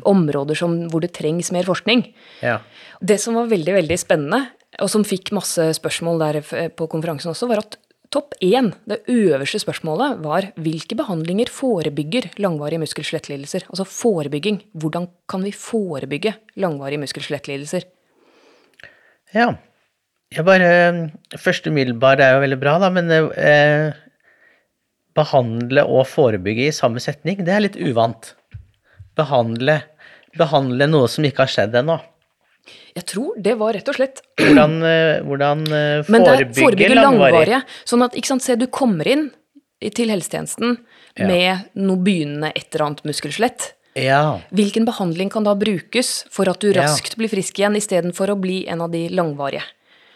[0.07, 2.07] områder som, hvor det trengs mer forskning.
[2.43, 2.59] ja.
[3.03, 4.37] Det som var veldig, veldig spennende,
[4.79, 6.37] og som fikk masse spørsmål der
[6.75, 7.75] på konferansen også, var at
[8.15, 13.67] topp én, det øverste spørsmålet, var hvilke behandlinger forebygger langvarige muskel-skjelettlidelser?
[13.69, 14.61] Altså forebygging.
[14.73, 17.87] Hvordan kan vi forebygge langvarige muskel-skjelettlidelser?
[19.35, 19.53] Ja.
[20.33, 23.93] Jeg bare Første umiddelbar er jo veldig bra, da, men eh,
[25.15, 28.33] behandle og forebygge i samme setning, det er litt uvant.
[29.15, 29.79] Behandle,
[30.35, 31.99] behandle noe som ikke har skjedd ennå.
[32.95, 36.61] Jeg tror det var rett og slett Hvordan, eh, hvordan eh, Men det er forebygge,
[36.61, 37.61] forebygge langvarige.
[37.85, 39.29] Sånn at, sant, se du kommer inn
[39.95, 40.77] til helsetjenesten
[41.15, 41.27] Ja.
[41.29, 43.69] med noe begynnende et eller annet muskelskjelett.
[43.95, 44.41] Ja.
[44.51, 46.81] Hvilken behandling kan da brukes for at du Ja.
[46.81, 49.63] raskt blir frisk igjen, istedenfor å bli en av de langvarige?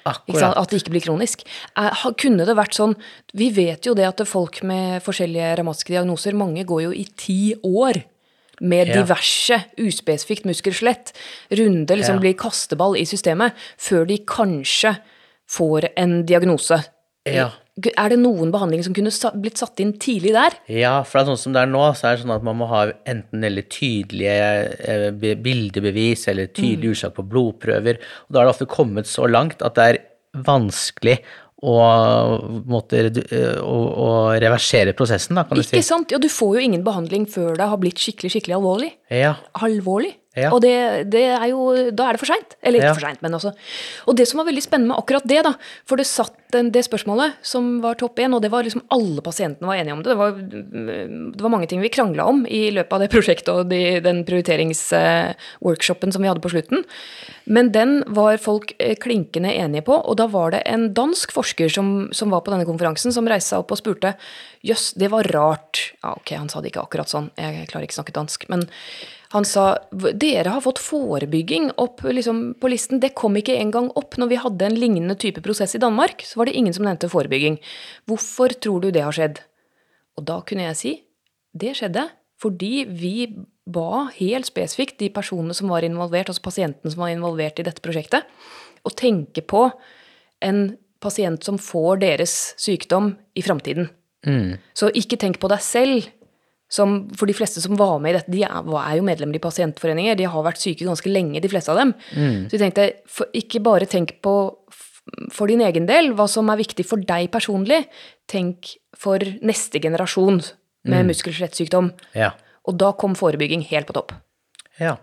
[0.06, 1.44] At det ikke blir kronisk.
[1.78, 2.96] Eh, Kunne det vært sånn
[3.34, 7.56] Vi vet jo det at folk med forskjellige revmatiske diagnoser, mange går jo i ti
[7.64, 8.04] år
[8.60, 11.14] med diverse uspesifikt muskelskjelett.
[11.60, 14.96] Runde liksom blir kasteball i systemet før de kanskje
[15.50, 16.82] får en diagnose.
[17.28, 17.50] Ja.
[17.80, 20.56] Er det noen behandling som kunne blitt satt inn tidlig der?
[20.72, 22.58] Ja, for det er sånn som det er nå, så er det sånn at man
[22.60, 24.40] må ha enten veldig tydelige
[24.84, 28.02] eh, bildebevis eller tydelige utslag på blodprøver.
[28.28, 30.02] Og da har det ofte kommet så langt at det er
[30.46, 31.22] vanskelig
[31.60, 32.46] og,
[32.96, 35.88] eh, å, å reversere prosessen, da, kan du Ikke si.
[35.90, 36.14] sant?
[36.14, 38.92] Ja, du får jo ingen behandling før det har blitt skikkelig, skikkelig alvorlig.
[39.12, 39.36] Ja.
[39.60, 40.14] alvorlig.
[40.40, 40.52] Ja.
[40.56, 40.74] Og det,
[41.12, 42.56] det er jo Da er det for seint.
[42.64, 42.98] Eller ikke Ja.
[42.98, 43.54] for seint, men også.
[44.08, 45.54] Og det som var veldig spennende med akkurat det, da,
[45.86, 49.22] for det satt den, det spørsmålet som var topp én, og det var liksom alle
[49.22, 50.10] pasientene var enige om det.
[50.10, 50.32] Det var,
[51.36, 54.24] det var mange ting vi krangla om i løpet av det prosjektet og de, den
[54.26, 56.84] prioriteringsworkshopen som vi hadde på slutten.
[57.50, 61.70] Men den var folk eh, klinkende enige på, og da var det en dansk forsker
[61.74, 64.16] som, som var på denne konferansen, som reiste seg opp og spurte
[64.66, 65.86] jøss, det var rart.
[66.04, 68.50] Ja, ok, han sa det ikke akkurat sånn, jeg klarer ikke å snakke dansk.
[68.52, 68.68] men
[69.30, 73.02] han sa dere har fått forebygging opp liksom, på listen.
[73.02, 76.24] Det kom ikke engang opp når vi hadde en lignende type prosess i Danmark.
[76.26, 77.60] Så var det ingen som nevnte forebygging.
[78.10, 79.44] Hvorfor tror du det har skjedd?
[80.18, 80.96] Og da kunne jeg si
[81.60, 82.08] det skjedde
[82.40, 83.14] fordi vi
[83.70, 87.84] ba helt spesifikt de personene som var involvert, altså pasientene som var involvert i dette
[87.84, 88.26] prosjektet,
[88.82, 89.66] å tenke på
[90.48, 90.62] en
[91.04, 93.92] pasient som får deres sykdom i framtiden.
[94.74, 96.08] Så ikke tenk på deg selv
[96.70, 99.42] som, for de fleste som var med i dette, de er, er jo medlemmer i
[99.42, 100.18] pasientforeninger.
[100.20, 101.96] De har vært syke ganske lenge, de fleste av dem.
[102.46, 104.36] Så vi tenkte, for, ikke bare tenk på
[105.34, 107.82] for din egen del hva som er viktig for deg personlig.
[108.30, 110.42] Tenk for neste generasjon
[110.90, 111.92] med muskel-skjelettsykdom.
[112.18, 112.34] Ja.
[112.70, 114.18] Og da kom forebygging helt på topp.
[114.82, 114.98] ja.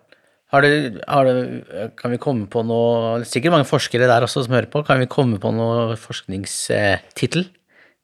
[0.55, 1.65] Har du, har du,
[1.99, 4.85] kan vi komme på noe er sikkert mange forskere der også som hører på.
[4.87, 7.49] Kan vi komme på noe forskningstittel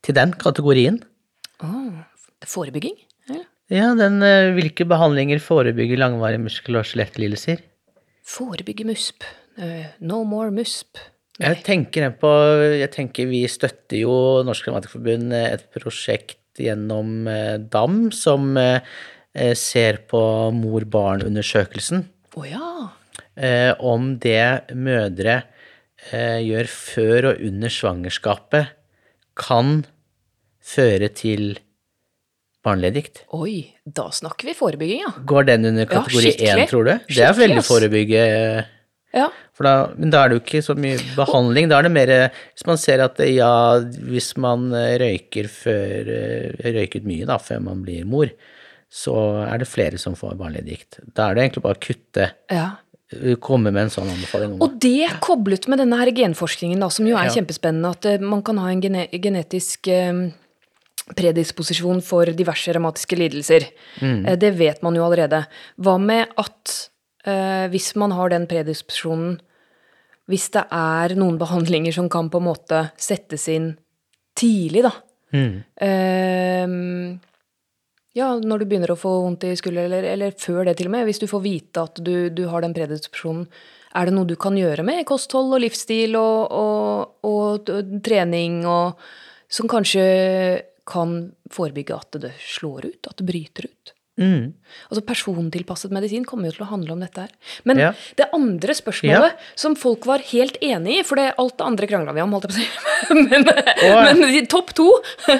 [0.03, 0.98] til den kategorien?
[2.42, 2.98] Forebygging?
[3.72, 3.78] Ja.
[3.82, 7.62] Ja, den eh, Hvilke behandlinger forebygger langvarige muskel- og skjelettlidelser?
[8.28, 9.24] Forebygge musp.
[9.56, 11.00] Eh, no more musp.
[11.40, 12.30] Jeg tenker på
[12.76, 17.24] Jeg tenker vi støtter jo Norsk Grammatikerforbund eh, et prosjekt gjennom
[17.72, 18.52] DAM som
[19.56, 20.20] ser på
[20.52, 22.02] mor-barn-undersøkelsen.
[22.37, 22.72] Å ja.
[23.32, 25.38] Eh, om det mødre
[26.12, 28.72] gjør før og under svangerskapet,
[29.38, 29.87] kan
[30.61, 31.54] føre til
[32.66, 33.25] barneleddgikt.
[33.35, 35.12] Oi, da snakker vi forebygging, ja.
[35.27, 36.66] Går den under kategori skikkelig.
[36.66, 36.92] 1, tror du?
[37.09, 38.22] Det er veldig forebygge.
[39.12, 39.27] Ja.
[39.62, 41.68] Da, men da er det jo ikke så mye behandling.
[41.70, 42.11] Da er det mer
[42.57, 43.51] Hvis man ser at ja,
[44.09, 46.09] hvis man eh, røyker før
[46.64, 48.33] Røyket mye da, før man blir mor,
[48.92, 50.98] så er det flere som får barneleddgikt.
[51.14, 52.64] Da er det egentlig bare å kutte ja.
[53.44, 54.55] Komme med en sånn anbefaling.
[54.64, 57.35] Og det koblet med denne her genforskningen, da, som jo er Ja.
[57.37, 60.31] kjempespennende, at eh, man kan ha en gene genetisk eh,
[61.18, 63.66] predisposisjon for diverse revmatiske lidelser.
[64.00, 64.38] Mm.
[64.38, 65.44] det vet man jo allerede.
[65.82, 66.74] Hva med at
[67.26, 69.40] eh, hvis man har den predisposisjonen
[70.30, 73.72] Hvis det er noen behandlinger som kan på en måte settes inn
[74.38, 74.92] tidlig, da.
[75.82, 76.68] Eh,
[78.12, 80.94] ja, når du begynner å få vondt i skulderen, eller, eller før det til og
[80.94, 81.06] med.
[81.08, 83.46] Hvis du får vite at du, du har den predisposisjonen,
[83.92, 88.62] er det noe du kan gjøre med kosthold og livsstil og, og, og, og trening,
[88.68, 89.00] og,
[89.52, 90.04] som kanskje
[90.88, 93.92] kan forebygge at det slår ut, at det bryter ut?
[94.21, 94.51] Mm.
[94.92, 97.31] Altså Persontilpasset medisin kommer jo til å handle om dette her.
[97.64, 97.92] Men Ja.
[98.18, 102.12] det andre spørsmålet som folk var helt enig i, for det, alt det andre krangla
[102.12, 103.49] vi om, holdt jeg på å si, men,
[104.21, 104.88] men topp to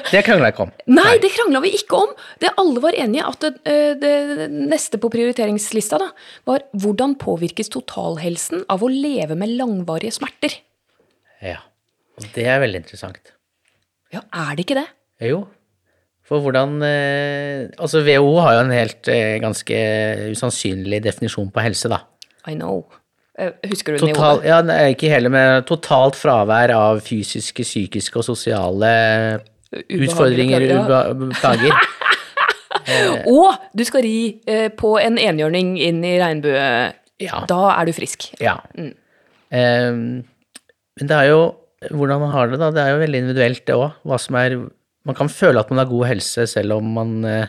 [0.09, 0.73] Det krangla jeg ikke om.
[0.89, 2.15] Nei, det krangla vi ikke om.
[2.41, 6.09] Det alle var enige at det, eh, det neste på prioriteringslista da,
[6.49, 10.57] var hvordan påvirkes totalhelsen av å leve med langvarige smerter?
[11.45, 11.61] Ja.
[12.17, 13.35] Og det er veldig interessant.
[14.13, 14.89] Ja, er det ikke det?
[15.23, 15.43] Jo.
[16.27, 19.79] For hvordan eh, Altså, WHO har jo en helt eh, ganske
[20.33, 21.99] usannsynlig definisjon på helse, da.
[22.49, 22.85] I know.
[23.39, 24.49] Eh, Husker du den i Total, hodet?
[24.77, 28.93] ja, ikke hele, men totalt fravær av fysiske, psykiske og sosiale
[29.73, 30.67] utfordringer,
[31.41, 31.73] plager,
[32.93, 33.23] eh.
[33.31, 36.67] Og du skal ri eh, på en enhjørning inn i regnbue.
[37.23, 37.43] Ja.
[37.49, 38.31] Da er du frisk.
[38.43, 38.59] Ja.
[38.77, 41.43] Eh, men det er jo
[41.91, 42.69] hvordan man har det, da.
[42.75, 43.97] Det er jo veldig individuelt, det òg.
[44.07, 44.59] Hva som er
[45.09, 47.47] Man kan føle at man har god helse selv om man eh,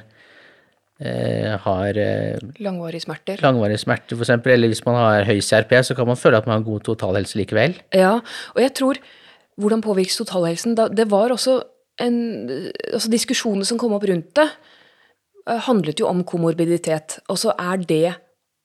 [0.99, 3.41] eh, har eh, Langvarige smerter.
[3.43, 6.59] Langvarige smerter, eksempel, eller hvis man har høy CRP, så kan man føle at man
[6.59, 7.77] har god totalhelse likevel.
[7.93, 8.17] Ja,
[8.55, 9.01] og jeg tror
[9.61, 11.59] hvordan påvirkes totalhelsen Det var også
[12.01, 12.17] en
[12.89, 14.47] altså Diskusjonene som kom opp rundt det,
[15.49, 17.19] eh, handlet jo om komorbiditet.
[17.29, 18.15] Og så er det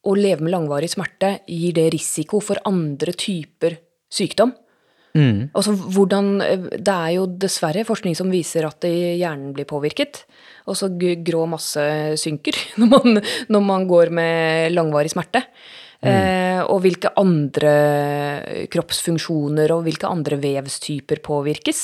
[0.07, 3.77] å leve med langvarig smerte Gir det risiko for andre typer
[4.09, 4.55] sykdom?
[5.57, 10.22] Altså hvordan Det er jo dessverre forskning som viser at hjernen blir påvirket.
[10.68, 11.83] Og så grå masse
[12.20, 15.44] synker når man, når man går med langvarig smerte.
[15.98, 17.72] Eh, og hvilke andre
[18.70, 21.81] kroppsfunksjoner og hvilke andre vevstyper påvirkes.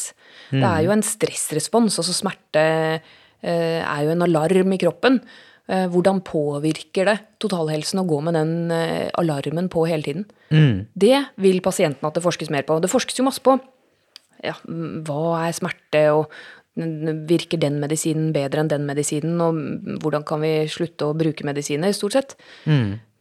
[0.54, 5.18] Det er jo en stressrespons, altså smerte eh, er jo en alarm i kroppen.
[5.64, 10.26] Eh, hvordan påvirker det totalhelsen å gå med den eh, alarmen på hele tiden?
[10.94, 12.76] Det vil pasienten at det forskes mer på.
[12.84, 13.56] Det forskes jo masse på
[14.44, 16.34] ja, mm, hva er smerte, og
[16.76, 21.16] mm, virker den medisinen bedre enn den medisinen, og mm, hvordan kan vi slutte å
[21.16, 22.36] bruke medisiner, stort sett.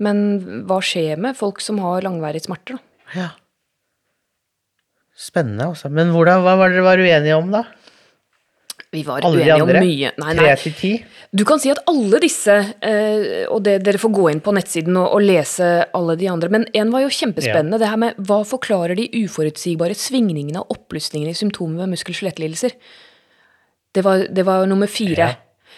[0.03, 0.19] Men
[0.67, 3.07] hva skjer med folk som har langvarige smerter, da?
[3.13, 3.29] Ja.
[5.13, 5.91] Spennende, altså.
[5.93, 7.63] Men hvordan, hva var dere var uenige om, da?
[8.93, 10.09] Vi var Alle uenige uenige om mye.
[10.21, 10.49] Nei, nei.
[10.61, 10.91] til ti?
[11.33, 12.53] Du kan si at alle disse,
[12.85, 16.49] eh, og det, dere får gå inn på nettsiden og, og lese alle de andre,
[16.53, 21.33] men en var jo kjempespennende, det her med hva forklarer de uforutsigbare svingningene og opplysningene
[21.33, 22.75] i symptomer ved muskel- og skjelettlidelser?
[23.97, 25.17] Det var, det var nummer fire.
[25.17, 25.31] Ja.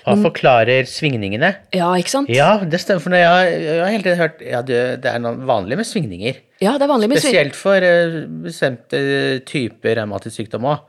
[0.06, 1.54] Hva forklarer svingningene?
[1.74, 2.30] Ja, ikke sant?
[2.30, 3.02] Ja, det stemmer.
[3.02, 6.36] For jeg, har- jeg har hele tiden hørt ja, det, er vanlig med svingninger.
[6.62, 7.50] Ja, det er vanlig med svingninger.
[7.50, 9.02] Spesielt for eh, bestemte
[9.48, 10.84] typer revmatisk sykdom òg.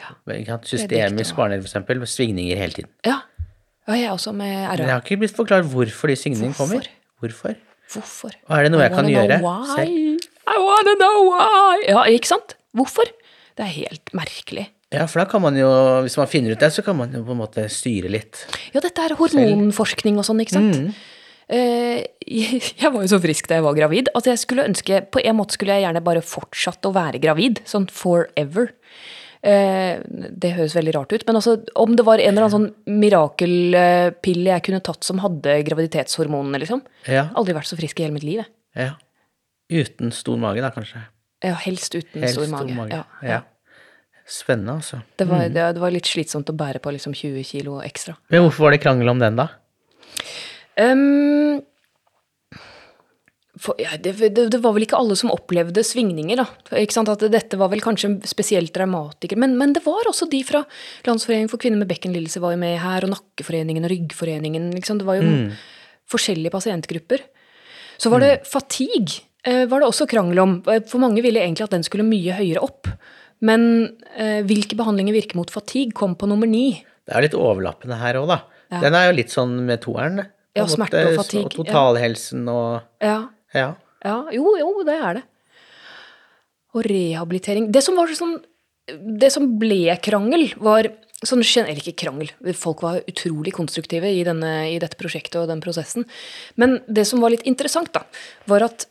[0.00, 0.58] Ja.
[0.66, 2.90] Systemisk barnehjelp, eksempel, svingninger hele tiden.
[3.06, 3.20] Ja.
[3.88, 6.88] ja, jeg også med Men jeg har ikke blitt forklart hvorfor de svingningene kommer.
[7.22, 7.56] Hvorfor?
[7.92, 8.34] Hvorfor?
[8.48, 9.56] Og er det noe I jeg kan gjøre why.
[9.76, 10.28] selv?
[10.42, 11.82] I wanna know why.
[11.88, 12.56] Ja, ikke sant?
[12.74, 13.10] Hvorfor?
[13.56, 14.70] Det er helt merkelig.
[14.92, 15.68] Ja, for da kan man jo,
[16.04, 18.42] hvis man finner ut det, så kan man jo på en måte styre litt.
[18.74, 20.76] Ja, dette er hormonforskning og sånn, ikke sant?
[20.76, 20.92] Mm.
[21.52, 22.02] Eh,
[22.82, 25.34] jeg var jo så frisk da jeg var gravid at jeg skulle ønske På en
[25.36, 27.60] måte skulle jeg gjerne bare fortsatt å være gravid.
[27.68, 28.72] Sånn forever.
[29.42, 32.98] Eh, det høres veldig rart ut, men altså, om det var en eller annen sånn
[33.00, 36.84] mirakelpille jeg kunne tatt som hadde graviditetshormonene, liksom.
[37.10, 37.26] Ja.
[37.38, 38.42] Aldri vært så frisk i hele mitt liv.
[38.44, 38.52] jeg.
[38.78, 38.92] ja.
[39.72, 41.00] Uten stor mage, da, kanskje.
[41.42, 42.92] Ja, helst uten helst stor mage.
[42.92, 43.40] Ja, Ja.
[44.32, 45.00] Spennende, altså.
[45.18, 48.14] Det, var, det, det var litt slitsomt å bære på liksom 20 kilo ekstra.
[48.30, 49.48] Men hvorfor var det krangel om den, da?
[50.78, 51.58] Ehm,
[53.60, 56.46] for, ja, det, det, det var vel ikke alle som opplevde svingninger, da.
[56.80, 57.10] Ikke sant?
[57.12, 59.40] At dette var vel kanskje spesielt dramatikere.
[59.42, 60.62] Men, men det var også de fra
[61.04, 64.70] Landsforeningen for kvinner med bekkenlidelse var jo med her, og Nakkeforeningen og Ryggforeningen.
[64.78, 65.02] Liksom.
[65.02, 65.34] Det var jo
[66.12, 67.26] forskjellige pasientgrupper.
[68.00, 69.20] Så var det fatigue.
[69.44, 70.54] Eh, var det også krangel om.
[70.64, 72.88] For mange ville egentlig at den skulle mye høyere opp.
[73.44, 73.68] Men
[74.16, 76.80] eh, hvilke behandlinger virker mot fatigue kom på nummer ni.
[77.04, 78.40] Det er litt overlappende her òg, da.
[78.72, 78.80] Ja.
[78.86, 80.22] Den er jo litt sånn med toeren.
[80.56, 83.22] Ja, smerte og fatigue, Og totalhelsen og Ja,
[83.56, 83.74] Ja.
[84.02, 85.22] Ja, jo, jo, det er det.
[86.72, 88.38] Og rehabilitering Det som sånn
[89.20, 90.88] Det som ble krangel, var
[91.22, 95.60] sånn Eller ikke krangel, folk var utrolig konstruktive i, denne, i dette prosjektet og den
[95.62, 96.04] prosessen.
[96.56, 98.02] Men det som var litt interessant, da,
[98.50, 98.88] var at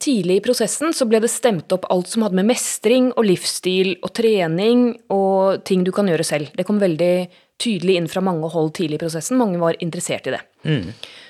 [0.00, 3.96] tidlig i prosessen så ble det stemt opp alt som hadde med mestring og livsstil
[3.98, 6.54] og trening og ting du kan gjøre selv.
[6.54, 7.14] Det kom veldig
[7.60, 9.38] tydelig inn fra mange hold tidlig i prosessen.
[9.40, 10.40] Mange var interessert i det.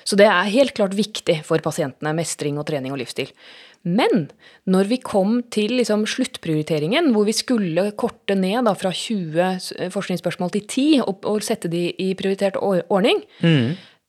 [0.07, 3.29] Så det er helt klart viktig for pasientene, mestring og trening og livsstil.
[3.83, 4.27] Men
[4.69, 10.53] når vi kom til liksom sluttprioriteringen, hvor vi skulle korte ned da, fra 20 forskningsspørsmål
[10.53, 13.23] til 10 og, og sette de i prioritert ordning, ordning,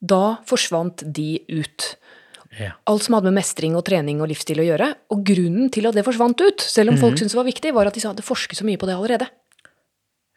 [0.03, 1.95] da forsvant de ut.
[2.59, 2.75] ja.
[2.91, 4.91] Alt som hadde med mestring og trening og livsstil å gjøre.
[5.15, 7.89] Og grunnen til at det forsvant ut, selv om folk syntes det var viktig, var
[7.89, 9.31] at de sa at det forskes så mye på det allerede.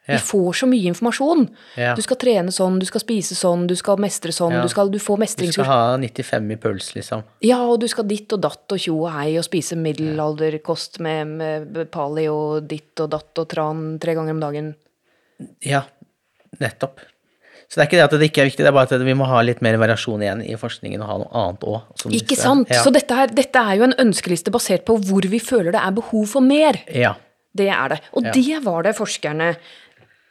[0.06, 0.14] Ja.
[0.14, 1.48] Vi får så mye informasjon.
[1.76, 1.96] Yeah.
[1.98, 4.62] Du skal trene sånn, du skal spise sånn, du skal mestre sånn, Yeah.
[4.62, 7.24] du, skal, du får Du skal ha 95 i puls, liksom.
[7.42, 11.26] Ja, og du skal ditt og datt og tjo og hei og spise middelalderkost med,
[11.36, 14.70] med pali og ditt og datt og tran tre ganger om dagen.
[15.66, 15.82] Ja,
[16.62, 17.00] nettopp.
[17.66, 19.14] Så det er ikke det at det ikke er viktig, det er bare at vi
[19.18, 22.12] må ha litt mer variasjon igjen i forskningen og ha noe annet òg.
[22.14, 22.70] Ikke sant?
[22.70, 22.78] Ja.
[22.86, 25.96] Så dette, her, dette er jo en ønskeliste basert på hvor vi føler det er
[25.98, 26.78] behov for mer.
[26.94, 27.16] ja.
[27.56, 27.96] Det er det.
[28.12, 28.32] Og Ja.
[28.36, 29.56] det var det forskerne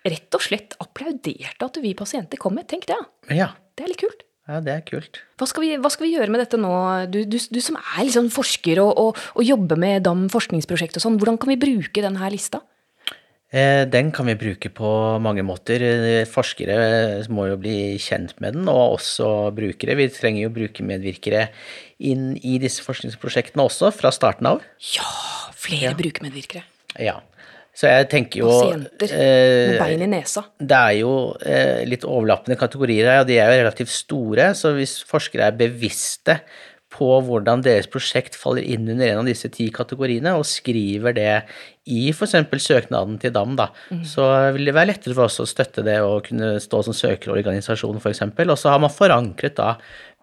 [0.05, 2.67] rett og slett applauderte at vi pasienter kom med.
[2.71, 2.97] Tenk det,
[3.33, 3.51] ja.
[3.75, 4.21] Det er litt kult.
[4.45, 5.19] Ja, det er kult.
[5.41, 6.69] Hva skal vi, hva skal vi gjøre med dette nå?
[7.09, 11.03] Du, du, du som er liksom forsker og, og, og jobber med DAM forskningsprosjekt og
[11.03, 12.61] sånn, hvordan kan vi bruke denne lista?
[13.49, 14.91] Eh, Den kan vi bruke på
[15.23, 15.81] mange måter.
[15.81, 16.77] Eh, Forskere
[17.33, 19.97] må jo bli kjent med den, og også brukere.
[19.97, 21.47] Vi trenger jo brukermedvirkere
[22.05, 24.61] inn i disse forskningsprosjektene også, fra starten av.
[24.93, 25.09] Ja,
[25.57, 26.65] flere brukermedvirkere.
[27.01, 27.17] Ja.
[27.75, 30.45] Så jeg tenker jo Pasienter eh, med bein i nesa.
[30.55, 34.53] Det er jo eh, litt overlappende kategorier her, og de er jo relativt store.
[34.55, 36.39] Så hvis forskere er bevisste
[36.95, 41.31] på hvordan deres prosjekt faller inn under en av disse ti kategoriene, og skriver det
[41.91, 42.37] i f.eks.
[42.63, 43.67] søknaden til DAM, da,
[44.07, 47.99] så vil det være lettere for oss å støtte det og kunne stå som søkerorganisasjon,
[47.99, 48.23] f.eks.
[48.45, 49.75] Og så har man forankret da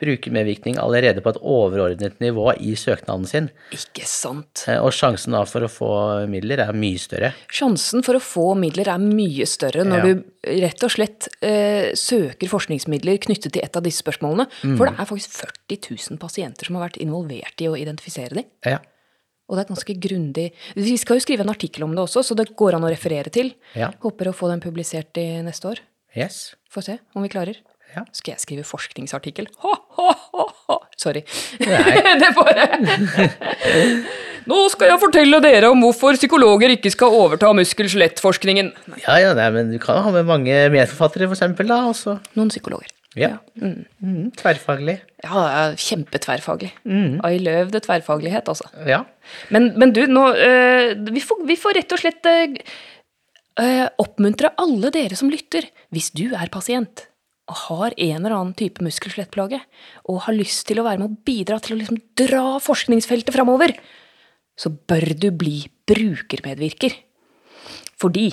[0.02, 4.64] brukermedvirkning allerede på et overordnet nivå i søknaden sin, Ikke sant.
[4.68, 5.90] eh, og sjansen da for å få
[6.30, 7.32] midler er mye større.
[7.48, 10.12] Sjansen for å få midler er mye større når Ja.
[10.12, 14.48] du rett og slett eh, søker forskningsmidler knyttet til et av disse spørsmålene.
[14.66, 14.76] Mm.
[14.76, 15.36] For det er faktisk
[15.70, 18.44] 40 000 pasienter som har vært involvert i å identifisere dem.
[18.66, 18.80] Ja.
[19.50, 22.34] Og det er ganske grundig Vi skal jo skrive en artikkel om det også, så
[22.38, 23.52] det går an å referere til.
[23.76, 23.90] Ja.
[24.00, 25.80] Håper å få den publisert i neste år.
[26.16, 26.54] Yes.
[26.70, 27.56] Få se om vi klarer.
[27.92, 28.04] Ja.
[28.16, 29.48] Skal jeg skrive forskningsartikkel?
[29.64, 30.78] Ha, ha, ha, ha.
[31.00, 31.24] Sorry.
[31.60, 31.96] Nei.
[32.22, 32.70] det får jeg.
[34.48, 38.72] Nå skal jeg fortelle dere om hvorfor psykologer ikke skal overta muskel-skjelettforskningen.
[39.04, 42.16] Ja, ja, nei, men du kan ha med mange medforfattere, for eksempel, da, også.
[42.38, 42.90] Noen psykologer.
[43.18, 43.36] Ja.
[43.60, 44.96] Mm, tverrfaglig.
[45.22, 46.72] Ja, kjempetverrfaglig.
[46.88, 47.20] Mm.
[47.20, 48.70] I love det tverrfaglighet, altså.
[48.88, 49.02] Ja.
[49.52, 54.90] Men, men du, nå eh, vi, får, vi får rett og slett eh, oppmuntre alle
[54.94, 57.06] dere som lytter, hvis du er pasient
[57.50, 59.58] har en eller annen type muskel-skjelettplage,
[60.08, 63.74] og har lyst til å være med å bidra til å liksom dra forskningsfeltet framover,
[64.58, 65.56] så bør du bli
[65.90, 66.94] brukermedvirker.
[68.00, 68.28] Fordi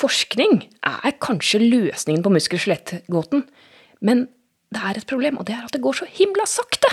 [0.00, 3.46] forskning er kanskje løsningen på muskel-skjelettgåten,
[4.04, 4.26] men
[4.74, 6.90] det er et problem, og det er at det går så himla sakte.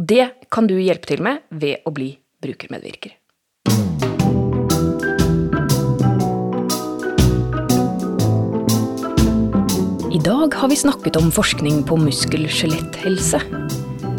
[0.00, 3.19] Det kan du hjelpe til med ved å bli brukermedvirker.
[10.20, 13.38] I dag har vi snakket om forskning på muskel-skjeletthelse.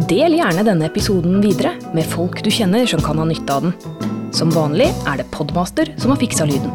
[0.10, 3.76] Del gjerne denne episoden videre med folk du kjenner som kan ha nytte av den.
[4.34, 6.74] Som vanlig er det Podmaster som har fiksa lyden.